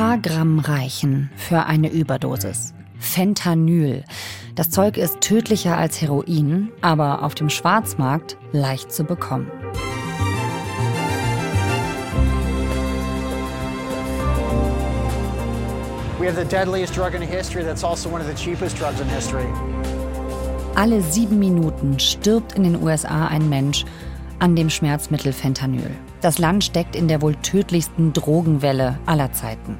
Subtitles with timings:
[0.00, 2.72] paar Gramm reichen für eine Überdosis.
[2.98, 4.02] Fentanyl.
[4.54, 9.50] Das Zeug ist tödlicher als Heroin, aber auf dem Schwarzmarkt leicht zu bekommen.
[16.18, 19.08] We have the deadliest drug in history that's also one of the cheapest drugs in
[19.10, 19.44] history.
[20.76, 23.84] Alle sieben Minuten stirbt in den USA ein Mensch
[24.38, 25.90] an dem Schmerzmittel Fentanyl.
[26.22, 29.76] Das Land steckt in der wohl tödlichsten Drogenwelle aller Zeiten.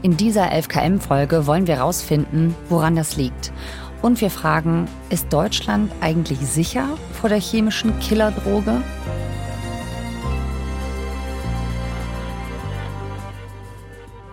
[0.00, 3.52] In dieser 11KM-Folge wollen wir herausfinden, woran das liegt.
[4.00, 6.86] Und wir fragen, ist Deutschland eigentlich sicher
[7.20, 8.80] vor der chemischen Killerdroge?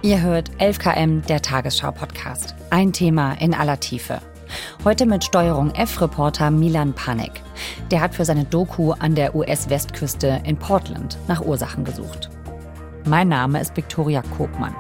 [0.03, 2.53] Ihr hört 11KM, der Tagesschau-Podcast.
[2.69, 4.21] Ein Thema in aller Tiefe.
[4.83, 7.41] Heute mit Steuerung F-Reporter Milan Panek.
[7.89, 12.29] Der hat für seine Doku an der US-Westküste in Portland nach Ursachen gesucht.
[13.07, 14.73] Mein Name ist Viktoria Kobmann.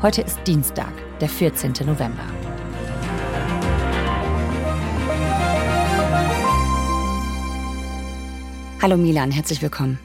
[0.00, 1.74] Heute ist Dienstag, der 14.
[1.84, 2.24] November.
[8.80, 9.98] Hallo Milan, herzlich willkommen.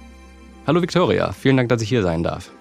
[0.67, 2.51] Hallo Viktoria, vielen Dank, dass ich hier sein darf.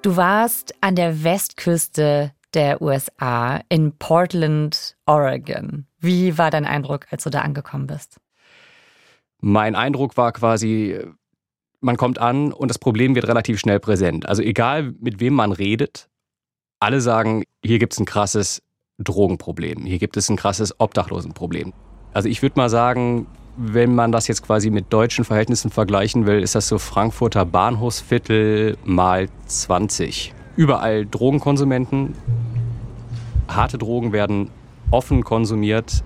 [0.00, 5.86] Du warst an der Westküste der USA in Portland, Oregon.
[5.98, 8.20] Wie war dein Eindruck, als du da angekommen bist?
[9.40, 10.98] Mein Eindruck war quasi,
[11.84, 14.26] man kommt an und das Problem wird relativ schnell präsent.
[14.28, 16.08] Also egal, mit wem man redet,
[16.80, 18.62] alle sagen, hier gibt es ein krasses
[18.98, 21.72] Drogenproblem, hier gibt es ein krasses Obdachlosenproblem.
[22.12, 26.42] Also ich würde mal sagen, wenn man das jetzt quasi mit deutschen Verhältnissen vergleichen will,
[26.42, 30.34] ist das so Frankfurter Bahnhofsviertel mal 20.
[30.56, 32.14] Überall Drogenkonsumenten.
[33.48, 34.50] Harte Drogen werden
[34.90, 36.02] offen konsumiert.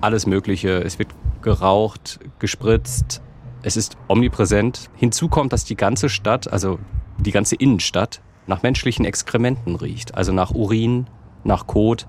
[0.00, 0.82] Alles Mögliche.
[0.82, 1.10] Es wird
[1.42, 3.22] geraucht, gespritzt.
[3.62, 4.90] Es ist omnipräsent.
[4.96, 6.78] Hinzu kommt, dass die ganze Stadt, also
[7.18, 10.16] die ganze Innenstadt, nach menschlichen Exkrementen riecht.
[10.16, 11.06] Also nach Urin,
[11.44, 12.06] nach Kot.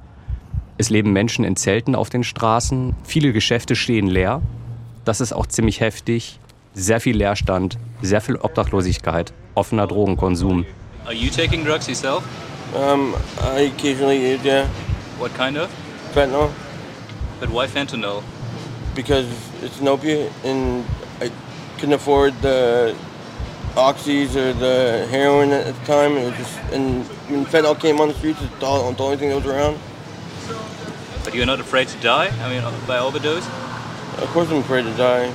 [0.78, 2.96] Es leben Menschen in Zelten auf den Straßen.
[3.04, 4.42] Viele Geschäfte stehen leer.
[5.06, 6.40] Das ist auch ziemlich heftig.
[6.74, 10.66] Sehr viel Leerstand, sehr viel Obdachlosigkeit, offener Drogenkonsum.
[11.06, 12.24] Are you taking drugs yourself?
[12.74, 13.14] Um,
[13.56, 14.66] I occasionally use, yeah.
[15.20, 15.70] What kind of?
[16.16, 16.50] Fentanyl.
[17.40, 18.24] But why fentanyl?
[18.96, 19.28] Because
[19.62, 20.84] it's an opiate and
[21.84, 22.96] couldn't afford the
[23.76, 26.16] oxys or the heroin at the time.
[26.16, 29.28] It was just, and when fentanyl came on the streets, it's the, the only thing
[29.28, 29.78] that was around.
[31.26, 32.32] But you're not afraid to die?
[32.42, 33.46] I mean, by overdose?
[34.22, 35.30] Of course I'm afraid to die.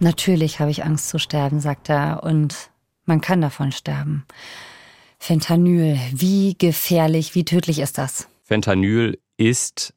[0.00, 2.70] Natürlich habe ich Angst zu sterben, sagt er, und
[3.04, 4.26] man kann davon sterben.
[5.20, 8.26] Fentanyl, wie gefährlich, wie tödlich ist das?
[8.42, 9.94] Fentanyl ist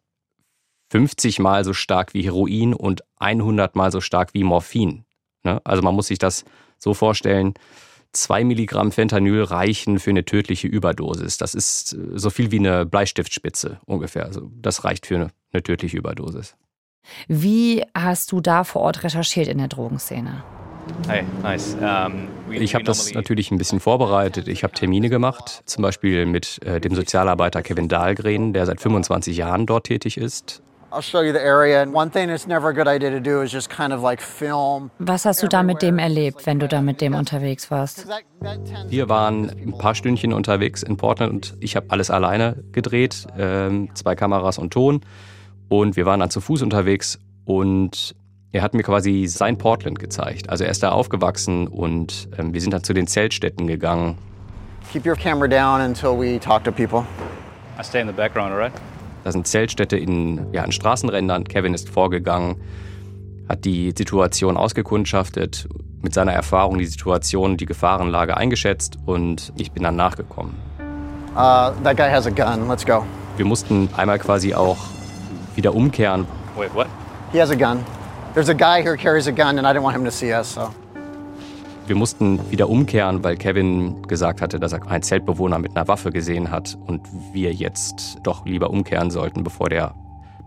[0.94, 5.06] 50 mal so stark wie Heroin und 100 mal so stark wie Morphin.
[5.44, 5.62] Ne?
[5.64, 6.46] Also man muss sich das
[6.78, 7.54] so vorstellen,
[8.12, 11.38] zwei Milligramm Fentanyl reichen für eine tödliche Überdosis.
[11.38, 14.26] Das ist äh, so viel wie eine Bleistiftspitze ungefähr.
[14.26, 16.56] Also das reicht für eine, eine tödliche Überdosis.
[17.28, 20.44] Wie hast du da vor Ort recherchiert in der Drogenszene?
[21.08, 21.76] Hey, nice.
[21.76, 24.48] Um, ich habe das natürlich ein bisschen vorbereitet.
[24.48, 29.36] Ich habe Termine gemacht, zum Beispiel mit äh, dem Sozialarbeiter Kevin Dahlgren, der seit 25
[29.36, 30.62] Jahren dort tätig ist.
[35.00, 38.08] Was hast du da mit dem erlebt, wenn du da mit dem unterwegs warst?
[38.88, 43.90] Wir waren ein paar Stündchen unterwegs in Portland und ich habe alles alleine gedreht, ähm,
[43.94, 45.02] zwei Kameras und Ton.
[45.70, 48.16] Und wir waren dann zu Fuß unterwegs und
[48.52, 50.50] er hat mir quasi sein Portland gezeigt.
[50.50, 54.18] Also er ist da aufgewachsen und ähm, wir sind dann zu den Zeltstätten gegangen.
[54.92, 57.04] Keep your camera down until we talk to people.
[57.80, 58.74] I stay in the background, alright?
[59.24, 61.46] Da sind Zeltstädte in, ja, an Straßenrändern.
[61.46, 62.58] Kevin ist vorgegangen,
[63.48, 65.68] hat die Situation ausgekundschaftet,
[66.02, 70.56] mit seiner Erfahrung die Situation, die Gefahrenlage eingeschätzt und ich bin dann nachgekommen.
[71.36, 72.68] Uh, that guy has a gun.
[72.68, 73.06] Let's go.
[73.38, 74.78] Wir mussten einmal quasi auch
[75.56, 76.28] wieder umkehren.
[76.56, 76.88] Wait, what?
[77.32, 77.84] He has a gun.
[78.34, 80.54] There's a guy here carries a gun and I didn't want him to see us,
[80.54, 80.70] so.
[81.86, 86.12] Wir mussten wieder umkehren, weil Kevin gesagt hatte, dass er einen Zeltbewohner mit einer Waffe
[86.12, 87.02] gesehen hat und
[87.34, 89.94] wir jetzt doch lieber umkehren sollten, bevor der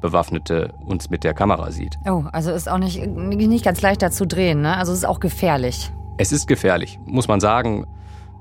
[0.01, 1.99] Bewaffnete uns mit der Kamera sieht.
[2.09, 4.79] Oh, also ist auch nicht, nicht ganz leicht da zu drehen, ne?
[4.79, 5.93] Also es ist auch gefährlich.
[6.17, 7.87] Es ist gefährlich, muss man sagen,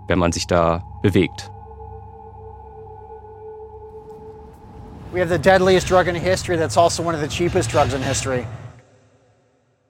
[0.07, 1.51] wenn man sich da bewegt.
[5.11, 8.01] We have the deadliest drug in history that's also one of the cheapest drugs in
[8.01, 8.45] history.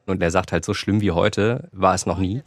[0.08, 2.44] Und er sagt halt, so schlimm wie heute war es noch nie.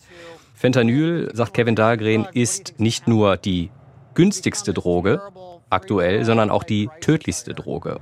[0.58, 3.70] Fentanyl, sagt Kevin Dahlgren, ist nicht nur die
[4.14, 5.22] günstigste Droge
[5.70, 8.00] aktuell, sondern auch die tödlichste Droge.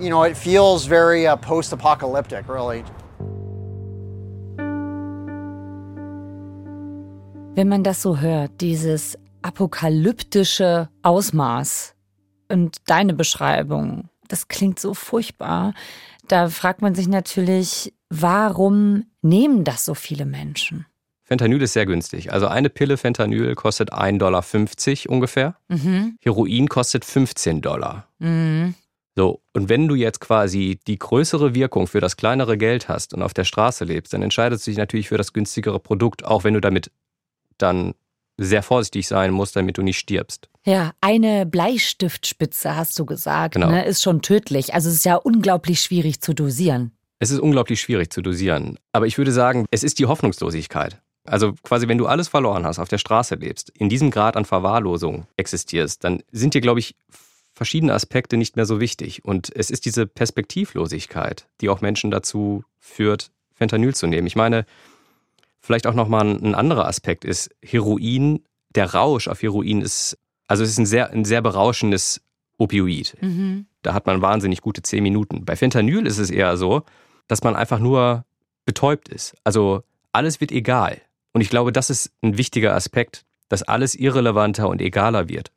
[0.00, 2.82] You know, it feels very uh, post-apocalyptic, really.
[7.54, 11.94] Wenn man das so hört, dieses apokalyptische Ausmaß
[12.50, 15.72] und deine Beschreibung, das klingt so furchtbar.
[16.26, 20.84] Da fragt man sich natürlich, warum nehmen das so viele Menschen?
[21.32, 22.30] Fentanyl ist sehr günstig.
[22.30, 24.44] Also eine Pille Fentanyl kostet 1,50 Dollar
[25.08, 25.56] ungefähr.
[25.68, 26.18] Mhm.
[26.20, 28.06] Heroin kostet 15 Dollar.
[28.18, 28.74] Mhm.
[29.16, 33.22] So, und wenn du jetzt quasi die größere Wirkung für das kleinere Geld hast und
[33.22, 36.52] auf der Straße lebst, dann entscheidest du dich natürlich für das günstigere Produkt, auch wenn
[36.52, 36.90] du damit
[37.56, 37.94] dann
[38.36, 40.50] sehr vorsichtig sein musst, damit du nicht stirbst.
[40.66, 43.70] Ja, eine Bleistiftspitze, hast du gesagt, genau.
[43.70, 44.74] ne, ist schon tödlich.
[44.74, 46.92] Also es ist ja unglaublich schwierig zu dosieren.
[47.20, 48.78] Es ist unglaublich schwierig zu dosieren.
[48.92, 51.01] Aber ich würde sagen, es ist die Hoffnungslosigkeit.
[51.24, 54.44] Also quasi, wenn du alles verloren hast, auf der Straße lebst, in diesem Grad an
[54.44, 56.96] Verwahrlosung existierst, dann sind dir, glaube ich,
[57.54, 59.24] verschiedene Aspekte nicht mehr so wichtig.
[59.24, 64.26] Und es ist diese Perspektivlosigkeit, die auch Menschen dazu führt, Fentanyl zu nehmen.
[64.26, 64.66] Ich meine,
[65.60, 70.70] vielleicht auch nochmal ein anderer Aspekt ist, Heroin, der Rausch auf Heroin ist, also es
[70.70, 72.20] ist ein sehr, ein sehr berauschendes
[72.58, 73.16] Opioid.
[73.20, 73.66] Mhm.
[73.82, 75.44] Da hat man wahnsinnig gute zehn Minuten.
[75.44, 76.82] Bei Fentanyl ist es eher so,
[77.28, 78.24] dass man einfach nur
[78.64, 79.36] betäubt ist.
[79.44, 79.82] Also
[80.12, 81.00] alles wird egal.
[81.32, 85.50] Und ich glaube, das ist ein wichtiger Aspekt, dass alles irrelevanter und egaler wird.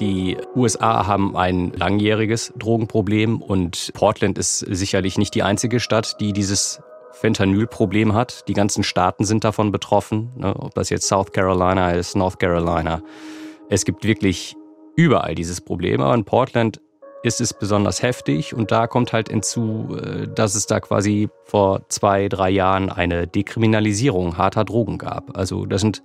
[0.00, 6.32] Die USA haben ein langjähriges Drogenproblem und Portland ist sicherlich nicht die einzige Stadt, die
[6.32, 6.80] dieses
[7.12, 8.46] Fentanyl-Problem hat.
[8.46, 10.54] Die ganzen Staaten sind davon betroffen, ne?
[10.54, 13.02] ob das jetzt South Carolina ist, North Carolina.
[13.70, 14.54] Es gibt wirklich
[14.94, 16.80] überall dieses Problem, aber in Portland
[17.22, 21.88] ist es besonders heftig und da kommt halt hinzu, äh, dass es da quasi vor
[21.88, 25.36] zwei, drei Jahren eine Dekriminalisierung harter Drogen gab.
[25.36, 26.02] Also da sind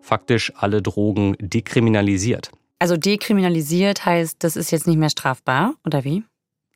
[0.00, 2.50] faktisch alle Drogen dekriminalisiert.
[2.78, 6.24] Also dekriminalisiert heißt, das ist jetzt nicht mehr strafbar, oder wie?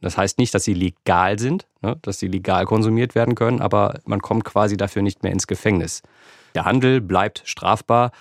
[0.01, 4.01] Das heißt nicht, dass sie legal sind, ne, dass sie legal konsumiert werden können, aber
[4.05, 6.03] man kommt quasi dafür nicht mehr ins Gefängnis.
[6.55, 8.13] Der Handel bleibt strafbar.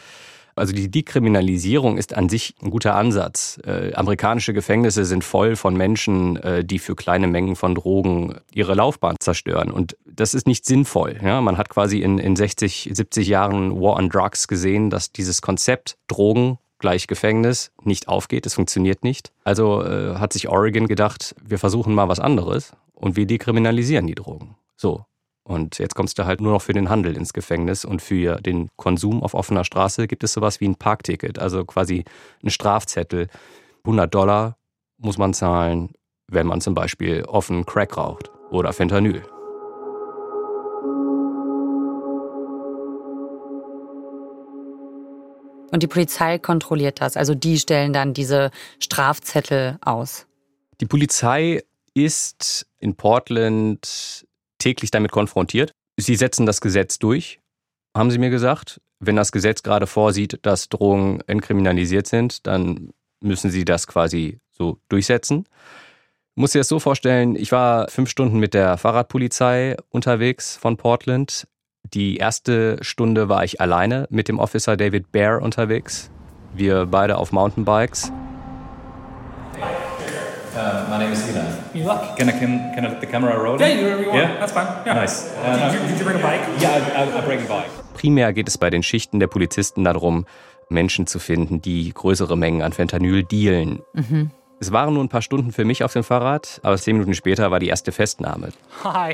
[0.58, 3.60] Also die Dekriminalisierung ist an sich ein guter Ansatz.
[3.66, 8.74] Äh, amerikanische Gefängnisse sind voll von Menschen, äh, die für kleine Mengen von Drogen ihre
[8.74, 9.72] Laufbahn zerstören.
[9.72, 11.18] Und das ist nicht sinnvoll.
[11.24, 11.42] Ja?
[11.42, 15.98] Man hat quasi in, in 60, 70 Jahren War on Drugs gesehen, dass dieses Konzept
[16.08, 19.32] Drogen gleich Gefängnis nicht aufgeht, es funktioniert nicht.
[19.44, 24.16] Also äh, hat sich Oregon gedacht, wir versuchen mal was anderes und wir dekriminalisieren die
[24.16, 24.56] Drogen.
[24.76, 25.06] So,
[25.48, 28.70] und jetzt kommst du halt nur noch für den Handel ins Gefängnis und für den
[28.76, 32.04] Konsum auf offener Straße gibt es sowas wie ein Parkticket, also quasi
[32.44, 33.30] ein Strafzettel.
[33.86, 34.58] 100 Dollar
[34.98, 35.94] muss man zahlen,
[36.28, 39.24] wenn man zum Beispiel offen Crack raucht oder Fentanyl.
[45.72, 50.28] Und die Polizei kontrolliert das, also die stellen dann diese Strafzettel aus.
[50.82, 51.64] Die Polizei
[51.94, 54.27] ist in Portland
[54.58, 55.72] täglich damit konfrontiert.
[55.98, 57.40] Sie setzen das Gesetz durch,
[57.96, 58.82] haben Sie mir gesagt.
[59.00, 64.80] Wenn das Gesetz gerade vorsieht, dass Drohungen entkriminalisiert sind, dann müssen Sie das quasi so
[64.90, 65.46] durchsetzen.
[66.36, 70.78] Ich muss dir das so vorstellen, ich war fünf Stunden mit der Fahrradpolizei unterwegs von
[70.78, 71.48] Portland.
[71.94, 76.12] Die erste Stunde war ich alleine mit dem Officer David Bear unterwegs.
[76.54, 78.12] Wir beide auf Mountainbikes.
[80.54, 81.24] Uh, my name is
[81.82, 81.98] Elon.
[81.98, 82.16] Elon?
[82.16, 83.60] Can I can, can I let the camera roll?
[83.60, 84.40] Yeah, you, you yeah?
[84.40, 84.68] That's fine.
[84.86, 84.94] Yeah.
[84.94, 85.34] Nice.
[85.36, 86.42] Uh, did, you, did you bring a bike?
[86.62, 87.70] Yeah, I, I, bring a bike.
[87.94, 90.26] Primär geht es bei den Schichten der Polizisten darum,
[90.70, 93.82] Menschen zu finden, die größere Mengen an Fentanyl dealen.
[93.94, 94.32] Mhm.
[94.60, 97.52] Es waren nur ein paar Stunden für mich auf dem Fahrrad, aber zehn Minuten später
[97.52, 98.50] war die erste Festnahme.
[98.84, 99.14] Hi.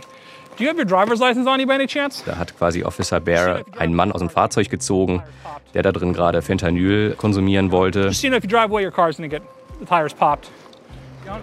[0.57, 2.23] Do you have your driver's license on you by any chance?
[2.25, 5.23] Da hat quasi Officer Bear einen Mann aus dem Fahrzeug gezogen,
[5.73, 8.05] der da drin gerade Fentanyl konsumieren wollte.
[8.05, 9.41] Just seeing if you drive away, your car's gonna get
[9.79, 10.49] the tires popped.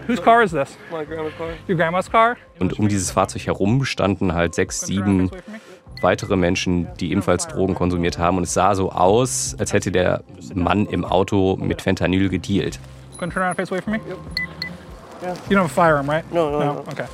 [0.07, 0.77] Whose car is this?
[0.91, 1.49] My grandma's car.
[1.69, 2.37] Your grandma's car?
[2.59, 5.31] Und um dieses Fahrzeug herum standen halt sechs, sieben
[6.03, 8.37] weitere Menschen, die ebenfalls Drogen konsumiert haben.
[8.37, 10.23] Und es sah so aus, als hätte der
[10.55, 12.79] Mann im Auto mit Fentanyl gedealt.
[13.19, 14.01] Gonna turn around face away from me?
[15.23, 15.35] Yeah.
[15.51, 16.25] You don't have a firearm, right?
[16.33, 16.73] No, no, no.
[16.73, 16.81] no.
[16.91, 17.05] Okay.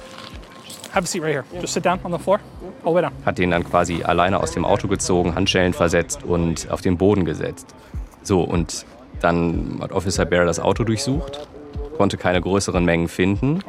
[0.92, 1.44] Have a seat right here.
[1.60, 2.40] Just sit down on the floor.
[2.84, 3.12] All the way down.
[3.24, 7.24] Hat den dann quasi alleine aus dem Auto gezogen, Handschellen versetzt und auf den Boden
[7.24, 7.74] gesetzt.
[8.22, 8.86] So, und
[9.20, 11.48] dann hat Officer Bear das Auto durchsucht
[11.96, 13.60] konnte keine größeren Mengen finden.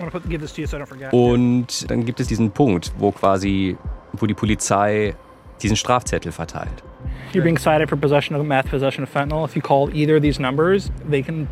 [1.12, 3.77] Und dann gibt es diesen Punkt, wo quasi,
[4.13, 5.15] wo die Polizei
[5.62, 6.84] diesen Strafzettel verteilt.
[7.34, 9.46] You're being cited for possession of meth, possession of fentanyl.
[9.46, 11.48] If you call either of these numbers, they can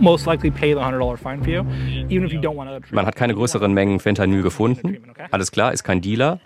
[0.00, 1.64] most likely pay the $100 fine for you,
[2.08, 2.94] even if you don't want to.
[2.94, 4.98] Man hat keine größeren Mengen Fentanyl gefunden.
[5.30, 6.40] Alles klar, ist kein Dealer.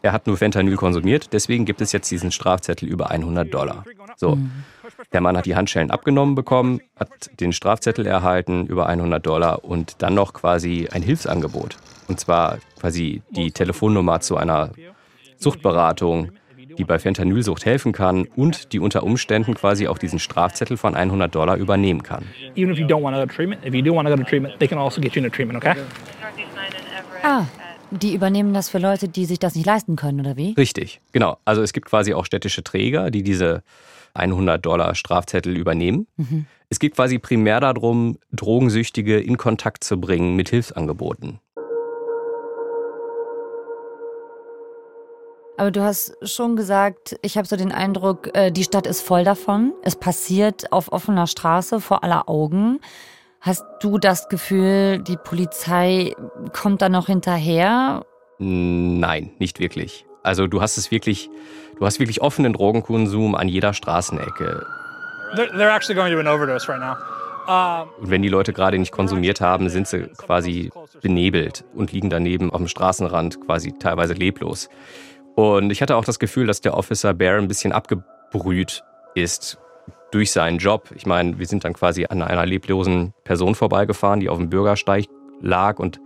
[0.00, 3.84] Er hat nur Fentanyl konsumiert, deswegen gibt es jetzt diesen Strafzettel über 100 Dollar.
[4.16, 4.36] So.
[4.36, 4.50] Mhm.
[5.12, 10.02] Der Mann hat die Handschellen abgenommen bekommen, hat den Strafzettel erhalten über 100 Dollar und
[10.02, 11.76] dann noch quasi ein Hilfsangebot.
[12.08, 14.70] Und zwar quasi die Telefonnummer zu einer
[15.38, 16.32] Suchtberatung,
[16.76, 21.34] die bei Fentanylsucht helfen kann und die unter Umständen quasi auch diesen Strafzettel von 100
[21.34, 22.24] Dollar übernehmen kann.
[22.54, 24.22] Even if you don't want to go to treatment, if you do want to go
[24.22, 25.74] to treatment, they can also get you into treatment, okay?
[27.22, 27.46] Ah,
[27.90, 30.52] die übernehmen das für Leute, die sich das nicht leisten können, oder wie?
[30.52, 31.38] Richtig, genau.
[31.46, 33.62] Also es gibt quasi auch städtische Träger, die diese
[34.18, 36.06] 100 Dollar Strafzettel übernehmen.
[36.16, 36.46] Mhm.
[36.68, 41.40] Es geht quasi primär darum, Drogensüchtige in Kontakt zu bringen mit Hilfsangeboten.
[45.58, 49.24] Aber du hast schon gesagt, ich habe so den Eindruck, äh, die Stadt ist voll
[49.24, 49.72] davon.
[49.82, 52.78] Es passiert auf offener Straße vor aller Augen.
[53.40, 56.12] Hast du das Gefühl, die Polizei
[56.52, 58.04] kommt da noch hinterher?
[58.38, 60.07] Nein, nicht wirklich.
[60.22, 61.30] Also du hast es wirklich,
[61.78, 64.66] du hast wirklich offenen Drogenkonsum an jeder Straßenecke.
[65.34, 66.96] They're actually going to an overdose right now.
[67.48, 70.70] Und wenn die Leute gerade nicht konsumiert haben, sind sie quasi
[71.00, 74.68] benebelt und liegen daneben auf dem Straßenrand quasi teilweise leblos.
[75.34, 78.84] Und ich hatte auch das Gefühl, dass der Officer Bear ein bisschen abgebrüht
[79.14, 79.58] ist
[80.10, 80.90] durch seinen Job.
[80.94, 85.06] Ich meine, wir sind dann quasi an einer leblosen Person vorbeigefahren, die auf dem Bürgersteig
[85.40, 86.00] lag und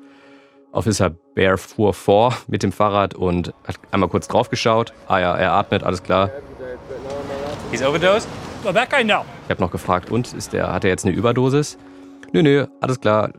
[0.73, 4.93] Officer Bear fuhr vor mit dem Fahrrad und hat einmal kurz draufgeschaut.
[5.07, 6.31] Ah ja, er atmet, alles klar.
[7.71, 8.29] He's overdosed?
[8.65, 9.25] Well, that guy, no.
[9.45, 11.79] Ich habe noch gefragt, und ist der, hat er jetzt eine Überdosis?
[12.33, 13.33] Nö, nö, alles klar,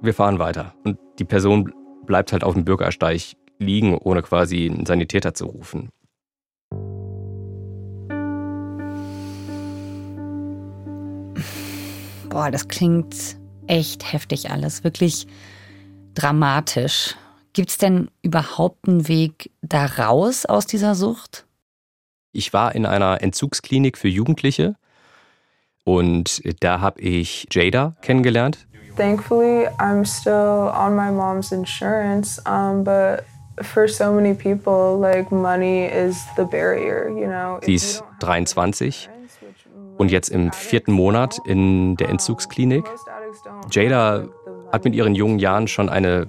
[0.00, 0.74] wir fahren weiter.
[0.84, 1.72] Und die Person
[2.06, 5.90] bleibt halt auf dem Bürgersteig liegen, ohne quasi einen Sanitäter zu rufen.
[12.28, 15.26] Boah, das klingt echt heftig alles, wirklich
[16.14, 17.16] dramatisch.
[17.52, 21.46] Gibt es denn überhaupt einen Weg da raus aus dieser Sucht?
[22.32, 24.76] Ich war in einer Entzugsklinik für Jugendliche
[25.84, 28.66] und da habe ich Jada kennengelernt.
[28.96, 33.24] Thankfully, I'm still on my mom's insurance, um, but
[33.62, 37.58] for so many people, like money is the barrier, you know.
[37.62, 39.08] Sie ist 23
[39.96, 42.84] und jetzt im vierten Monat in der Entzugsklinik.
[43.70, 44.28] Jada
[44.72, 46.28] hat mit ihren jungen Jahren schon eine,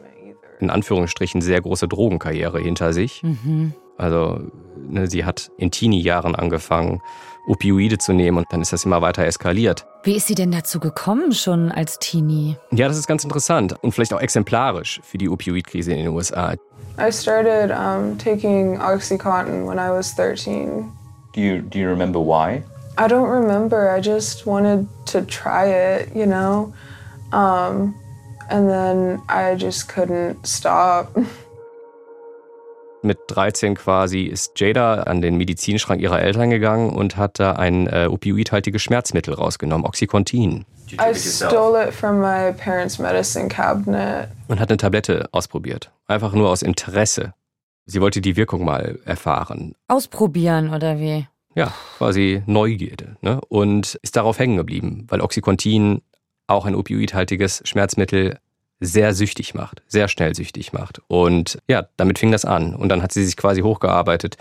[0.59, 3.23] in Anführungsstrichen, sehr große Drogenkarriere hinter sich.
[3.23, 3.73] Mhm.
[3.97, 4.39] Also
[4.75, 7.01] ne, sie hat in Teenie-Jahren angefangen,
[7.47, 9.85] Opioide zu nehmen und dann ist das immer weiter eskaliert.
[10.03, 12.55] Wie ist sie denn dazu gekommen, schon als Teenie?
[12.71, 16.53] Ja, das ist ganz interessant und vielleicht auch exemplarisch für die Opioidkrise in den USA.
[16.99, 20.91] I started um, taking Oxycontin when I was 13.
[21.33, 22.63] Do you, do you remember why?
[22.97, 23.95] I don't remember.
[23.95, 26.73] I just wanted to try it, you know?
[27.31, 27.95] Um,
[28.51, 31.15] and then I just couldn't stop.
[33.03, 37.87] Mit 13 quasi ist Jada an den Medizinschrank ihrer Eltern gegangen und hat da ein
[37.87, 40.65] äh, opioidhaltiges Schmerzmittel rausgenommen, Oxycontin.
[40.93, 44.27] I stole it from my parents' medicine cabinet.
[44.47, 45.91] Und hat eine Tablette ausprobiert.
[46.07, 47.33] Einfach nur aus Interesse.
[47.85, 49.73] Sie wollte die Wirkung mal erfahren.
[49.87, 51.27] Ausprobieren oder wie?
[51.55, 53.17] Ja, quasi Neugierde.
[53.21, 53.41] Ne?
[53.49, 56.01] Und ist darauf hängen geblieben, weil Oxycontin
[56.51, 58.37] auch ein opioidhaltiges Schmerzmittel
[58.79, 61.01] sehr süchtig macht, sehr schnell süchtig macht.
[61.07, 62.75] Und ja, damit fing das an.
[62.75, 64.37] Und dann hat sie sich quasi hochgearbeitet,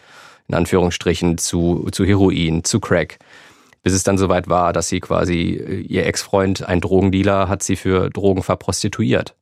[0.49, 3.19] in Anführungsstrichen, zu, zu Heroin, zu Crack.
[3.83, 7.77] Bis es dann soweit war, dass sie quasi, äh, ihr Ex-Freund, ein Drogendealer, hat sie
[7.77, 9.35] für Drogen verprostituiert.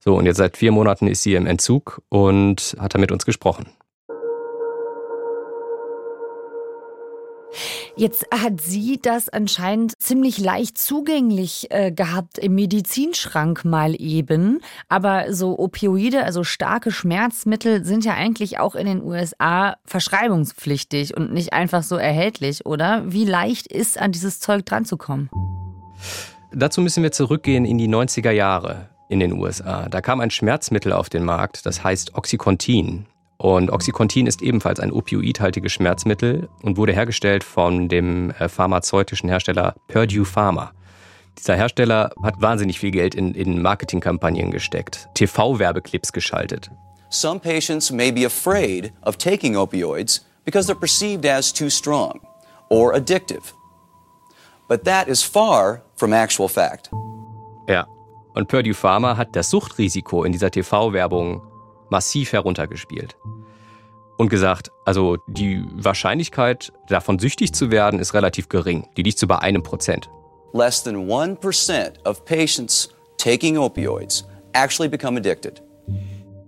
[0.00, 3.26] So, und jetzt seit vier Monaten ist sie im Entzug und hat da mit uns
[3.26, 3.66] gesprochen.
[7.98, 14.60] Jetzt hat sie das anscheinend ziemlich leicht zugänglich äh, gehabt im Medizinschrank mal eben.
[14.88, 21.32] Aber so Opioide, also starke Schmerzmittel, sind ja eigentlich auch in den USA verschreibungspflichtig und
[21.32, 23.02] nicht einfach so erhältlich, oder?
[23.06, 25.28] Wie leicht ist an dieses Zeug dranzukommen?
[26.52, 29.88] Dazu müssen wir zurückgehen in die 90er Jahre in den USA.
[29.88, 33.06] Da kam ein Schmerzmittel auf den Markt, das heißt Oxycontin.
[33.38, 39.76] Und Oxycontin ist ebenfalls ein opioidhaltiges Schmerzmittel und wurde hergestellt von dem äh, pharmazeutischen Hersteller
[39.86, 40.72] Purdue Pharma.
[41.38, 46.68] Dieser Hersteller hat wahnsinnig viel Geld in, in Marketingkampagnen gesteckt, TV-Werbeclips geschaltet.
[47.10, 52.20] Some patients may be afraid of taking opioids because they're perceived as too strong
[52.68, 53.54] or addictive.
[54.68, 56.90] But that is far from actual fact.
[57.68, 57.86] Ja,
[58.34, 61.40] und Purdue Pharma hat das Suchtrisiko in dieser TV-Werbung
[61.90, 63.16] massiv heruntergespielt.
[64.16, 68.88] Und gesagt, also die Wahrscheinlichkeit, davon süchtig zu werden, ist relativ gering.
[68.96, 70.10] Die liegt so bei einem Prozent.
[70.52, 75.62] Less than 1% of patients taking opioids actually become addicted.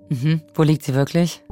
[0.08, 0.42] Mhm.
[0.54, 1.42] Wo liegt sie wirklich?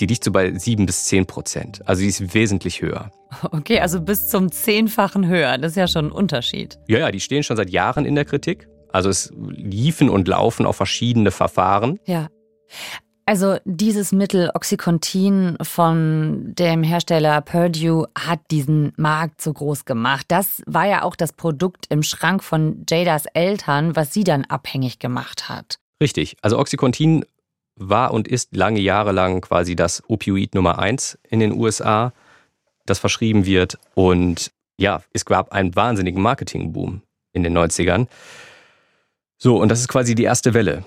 [0.00, 1.86] Die liegt so bei 7 bis 10 Prozent.
[1.86, 3.10] Also die ist wesentlich höher.
[3.50, 5.58] Okay, also bis zum Zehnfachen höher.
[5.58, 6.78] Das ist ja schon ein Unterschied.
[6.86, 8.68] Ja, ja, die stehen schon seit Jahren in der Kritik.
[8.92, 11.98] Also es liefen und laufen auch verschiedene Verfahren.
[12.06, 12.28] Ja.
[13.26, 20.26] Also dieses Mittel Oxycontin von dem Hersteller Purdue hat diesen Markt so groß gemacht.
[20.28, 24.98] Das war ja auch das Produkt im Schrank von Jadas Eltern, was sie dann abhängig
[24.98, 25.78] gemacht hat.
[26.02, 26.36] Richtig.
[26.42, 27.24] Also Oxycontin
[27.76, 32.12] war und ist lange Jahre lang quasi das Opioid Nummer eins in den USA,
[32.84, 33.78] das verschrieben wird.
[33.94, 37.00] Und ja, es gab einen wahnsinnigen Marketingboom
[37.32, 38.06] in den 90ern.
[39.38, 40.84] So, und das ist quasi die erste Welle.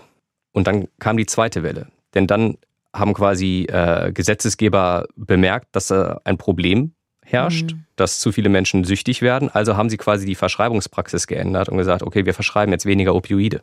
[0.53, 1.87] Und dann kam die zweite Welle.
[2.13, 2.57] Denn dann
[2.93, 7.83] haben quasi äh, Gesetzesgeber bemerkt, dass äh, ein Problem herrscht, mhm.
[7.95, 9.49] dass zu viele Menschen süchtig werden.
[9.49, 13.61] Also haben sie quasi die Verschreibungspraxis geändert und gesagt, okay, wir verschreiben jetzt weniger Opioide.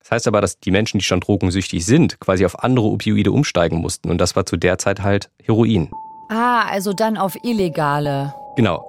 [0.00, 3.78] Das heißt aber, dass die Menschen, die schon drogensüchtig sind, quasi auf andere Opioide umsteigen
[3.78, 4.10] mussten.
[4.10, 5.90] Und das war zu der Zeit halt Heroin.
[6.28, 8.34] Ah, also dann auf illegale.
[8.56, 8.84] Genau.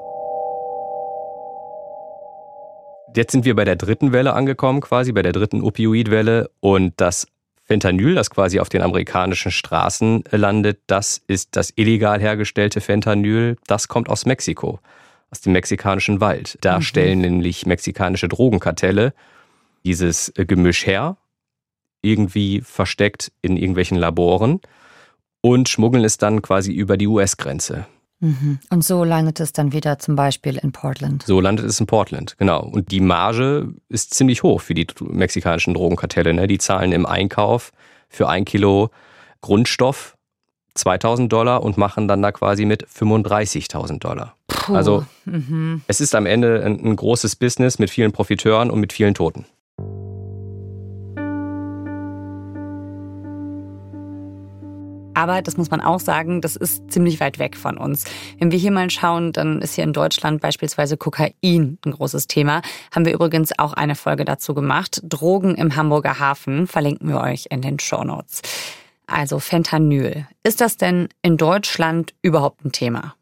[3.16, 6.50] Jetzt sind wir bei der dritten Welle angekommen, quasi bei der dritten Opioidwelle.
[6.62, 7.28] Und das
[7.64, 13.58] Fentanyl, das quasi auf den amerikanischen Straßen landet, das ist das illegal hergestellte Fentanyl.
[13.68, 14.80] Das kommt aus Mexiko,
[15.32, 16.58] aus dem mexikanischen Wald.
[16.62, 16.82] Da mhm.
[16.82, 19.14] stellen nämlich mexikanische Drogenkartelle
[19.86, 21.18] dieses Gemisch her,
[22.02, 24.60] irgendwie versteckt in irgendwelchen Laboren
[25.42, 27.86] und schmuggeln es dann quasi über die US-Grenze.
[28.24, 28.60] Mhm.
[28.70, 31.24] Und so landet es dann wieder zum Beispiel in Portland.
[31.24, 32.64] So landet es in Portland, genau.
[32.64, 36.34] Und die Marge ist ziemlich hoch für die mexikanischen Drogenkartelle.
[36.34, 36.48] Ne?
[36.48, 37.74] Die zahlen im Einkauf
[38.08, 38.92] für ein Kilo
[39.42, 40.16] Grundstoff
[40.76, 44.38] 2000 Dollar und machen dann da quasi mit 35.000 Dollar.
[44.48, 44.74] Puh.
[44.74, 45.82] Also mhm.
[45.88, 49.46] es ist am Ende ein, ein großes Business mit vielen Profiteuren und mit vielen Toten.
[55.14, 58.06] Aber das muss man auch sagen, das ist ziemlich weit weg von uns.
[58.40, 62.62] Wenn wir hier mal schauen, dann ist hier in Deutschland beispielsweise Kokain ein großes Thema.
[62.94, 65.02] Haben wir übrigens auch eine Folge dazu gemacht.
[65.04, 68.42] Drogen im Hamburger Hafen verlinken wir euch in den Show Notes.
[69.06, 70.28] Also Fentanyl.
[70.44, 73.16] Ist das denn in Deutschland überhaupt ein Thema?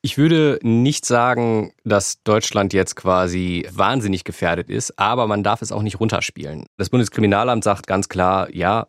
[0.00, 5.72] Ich würde nicht sagen, dass Deutschland jetzt quasi wahnsinnig gefährdet ist, aber man darf es
[5.72, 6.66] auch nicht runterspielen.
[6.76, 8.84] Das Bundeskriminalamt sagt ganz klar, ja,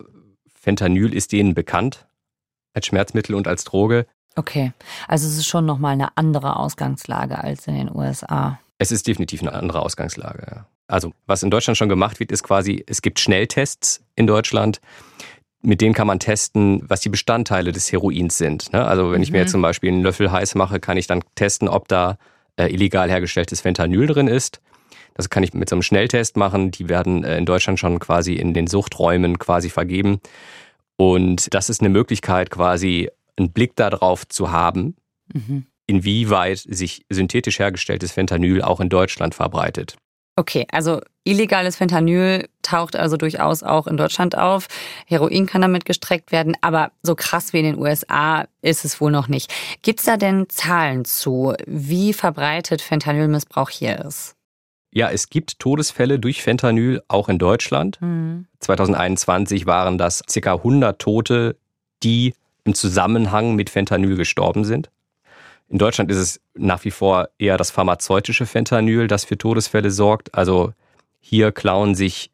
[0.60, 2.06] Fentanyl ist denen bekannt
[2.76, 4.06] als Schmerzmittel und als Droge.
[4.36, 4.72] Okay,
[5.08, 8.60] also es ist schon nochmal eine andere Ausgangslage als in den USA.
[8.78, 10.46] Es ist definitiv eine andere Ausgangslage.
[10.46, 10.66] Ja.
[10.86, 14.80] Also was in Deutschland schon gemacht wird, ist quasi, es gibt Schnelltests in Deutschland.
[15.62, 18.72] Mit denen kann man testen, was die Bestandteile des Heroins sind.
[18.74, 18.86] Ne?
[18.86, 19.22] Also wenn mhm.
[19.22, 19.52] ich mir jetzt mhm.
[19.52, 22.18] zum Beispiel einen Löffel heiß mache, kann ich dann testen, ob da
[22.56, 24.60] äh, illegal hergestelltes Fentanyl drin ist.
[25.14, 26.70] Das kann ich mit so einem Schnelltest machen.
[26.70, 30.20] Die werden äh, in Deutschland schon quasi in den Suchträumen quasi vergeben.
[30.96, 34.96] Und das ist eine Möglichkeit, quasi einen Blick darauf zu haben,
[35.32, 35.66] mhm.
[35.86, 39.96] inwieweit sich synthetisch hergestelltes Fentanyl auch in Deutschland verbreitet.
[40.38, 44.66] Okay, also illegales Fentanyl taucht also durchaus auch in Deutschland auf.
[45.06, 49.10] Heroin kann damit gestreckt werden, aber so krass wie in den USA ist es wohl
[49.10, 49.50] noch nicht.
[49.80, 54.35] Gibt es da denn Zahlen zu, wie verbreitet Fentanylmissbrauch hier ist?
[54.96, 58.00] Ja, es gibt Todesfälle durch Fentanyl auch in Deutschland.
[58.00, 58.46] Mhm.
[58.60, 60.54] 2021 waren das ca.
[60.54, 61.56] 100 Tote,
[62.02, 62.32] die
[62.64, 64.88] im Zusammenhang mit Fentanyl gestorben sind.
[65.68, 70.34] In Deutschland ist es nach wie vor eher das pharmazeutische Fentanyl, das für Todesfälle sorgt.
[70.34, 70.72] Also
[71.20, 72.30] hier klauen sich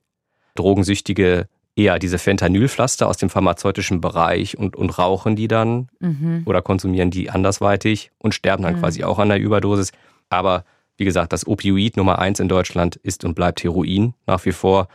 [0.54, 6.44] Drogensüchtige eher diese Fentanylpflaster aus dem pharmazeutischen Bereich und, und rauchen die dann mhm.
[6.46, 8.80] oder konsumieren die andersweitig und sterben dann mhm.
[8.82, 9.90] quasi auch an der Überdosis.
[10.28, 10.64] Aber
[10.96, 14.88] wie gesagt, das Opioid Nummer eins in Deutschland ist und bleibt Heroin nach wie vor.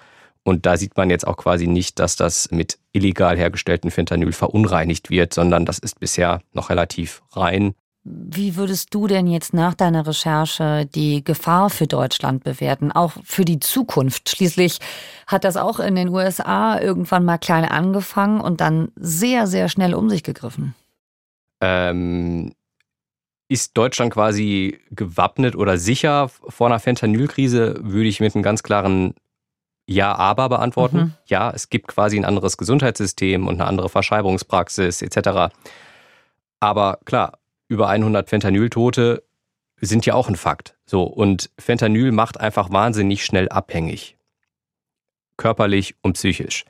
[0.43, 5.09] Und da sieht man jetzt auch quasi nicht, dass das mit illegal hergestelltem Fentanyl verunreinigt
[5.09, 7.73] wird, sondern das ist bisher noch relativ rein.
[8.09, 13.43] Wie würdest du denn jetzt nach deiner Recherche die Gefahr für Deutschland bewerten, auch für
[13.43, 14.29] die Zukunft?
[14.29, 14.79] Schließlich
[15.27, 19.93] hat das auch in den USA irgendwann mal klein angefangen und dann sehr, sehr schnell
[19.93, 20.73] um sich gegriffen.
[21.59, 22.53] Ähm,
[23.49, 29.13] ist Deutschland quasi gewappnet oder sicher vor einer Fentanylkrise, würde ich mit einem ganz klaren
[29.85, 30.97] Ja, aber beantworten.
[30.97, 31.13] Mhm.
[31.27, 35.53] Ja, es gibt quasi ein anderes Gesundheitssystem und eine andere Verschreibungspraxis etc.
[36.59, 39.23] Aber klar, über 100 Fentanyltote
[39.79, 40.75] sind ja auch ein Fakt.
[40.85, 44.17] So, und Fentanyl macht einfach wahnsinnig schnell abhängig.
[45.37, 46.65] Körperlich und psychisch.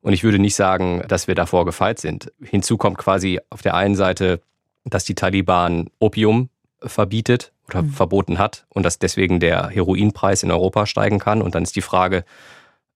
[0.00, 2.32] Und ich würde nicht sagen, dass wir davor gefeit sind.
[2.40, 4.40] Hinzu kommt quasi auf der einen Seite
[4.84, 6.50] dass die Taliban Opium
[6.82, 7.90] verbietet oder mhm.
[7.90, 11.42] verboten hat und dass deswegen der Heroinpreis in Europa steigen kann.
[11.42, 12.24] Und dann ist die Frage,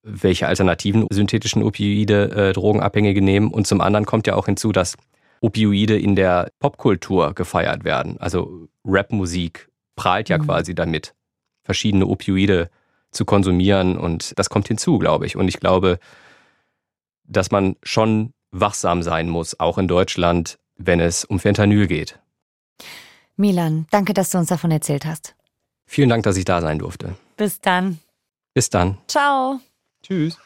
[0.03, 3.51] welche alternativen synthetischen Opioide äh, Drogenabhängige nehmen.
[3.51, 4.97] Und zum anderen kommt ja auch hinzu, dass
[5.41, 8.19] Opioide in der Popkultur gefeiert werden.
[8.19, 10.45] Also Rapmusik prahlt ja mhm.
[10.45, 11.15] quasi damit,
[11.65, 12.71] verschiedene Opioide
[13.11, 13.97] zu konsumieren.
[13.97, 15.37] Und das kommt hinzu, glaube ich.
[15.37, 15.99] Und ich glaube,
[17.25, 22.19] dass man schon wachsam sein muss, auch in Deutschland, wenn es um Fentanyl geht.
[23.37, 25.35] Milan, danke, dass du uns davon erzählt hast.
[25.87, 27.15] Vielen Dank, dass ich da sein durfte.
[27.37, 27.99] Bis dann.
[28.55, 28.99] Bis dann.
[29.07, 29.61] Ciao.
[30.03, 30.39] Tschüss.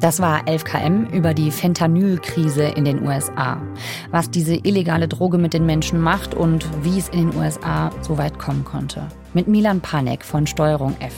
[0.00, 3.62] Das war 11KM über die Fentanyl-Krise in den USA.
[4.10, 8.18] Was diese illegale Droge mit den Menschen macht und wie es in den USA so
[8.18, 9.08] weit kommen konnte.
[9.34, 11.14] Mit Milan Panek von Steuerung F.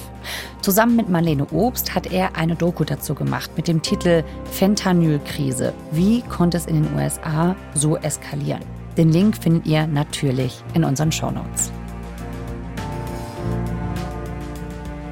[0.61, 4.23] Zusammen mit Marlene Obst hat er eine Doku dazu gemacht mit dem Titel
[4.53, 5.75] Fentanyl-Krise.
[5.91, 8.63] Wie konnte es in den USA so eskalieren?
[8.97, 11.73] Den Link findet ihr natürlich in unseren Shownotes.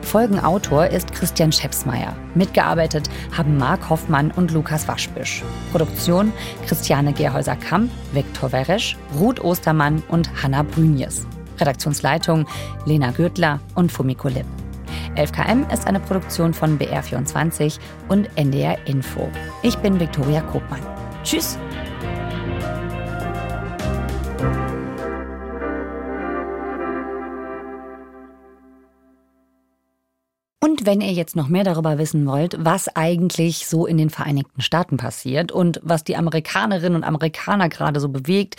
[0.03, 2.15] Folgenautor ist Christian Schepsmeier.
[2.37, 5.43] Mitgearbeitet haben Marc Hoffmann und Lukas Waschbisch.
[5.73, 6.33] Produktion
[6.67, 11.27] Christiane Gerhäuser-Kamp, Viktor Weresch, Ruth Ostermann und Hanna Brünjes.
[11.63, 12.47] Redaktionsleitung
[12.85, 14.47] Lena Gürtler und Fumiko Lipp.
[15.17, 19.29] 11KM ist eine Produktion von BR24 und NDR Info.
[19.63, 20.81] Ich bin Viktoria Kopmann.
[21.23, 21.59] Tschüss!
[30.65, 34.63] Und wenn ihr jetzt noch mehr darüber wissen wollt, was eigentlich so in den Vereinigten
[34.63, 38.57] Staaten passiert und was die Amerikanerinnen und Amerikaner gerade so bewegt,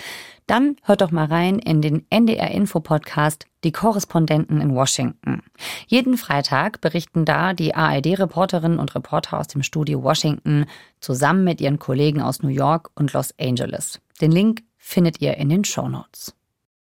[0.48, 5.42] dann hört doch mal rein in den NDR Info Podcast Die Korrespondenten in Washington.
[5.88, 10.66] Jeden Freitag berichten da die ARD Reporterinnen und Reporter aus dem Studio Washington
[11.00, 14.02] zusammen mit ihren Kollegen aus New York und Los Angeles.
[14.22, 16.36] Den Link findet ihr in den Show Notes.